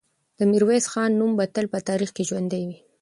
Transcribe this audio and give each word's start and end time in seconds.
د 0.37 0.39
میرویس 0.51 0.85
خان 0.91 1.11
نوم 1.19 1.31
به 1.37 1.45
تل 1.53 1.65
په 1.73 1.79
تاریخ 1.89 2.09
کې 2.15 2.23
ژوندی 2.29 2.61
وي. 2.67 2.77